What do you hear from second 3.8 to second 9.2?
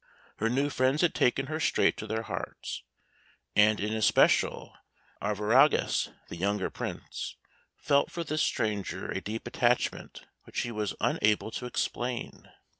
especial Arviragus, the younger Prince, felt for this stranger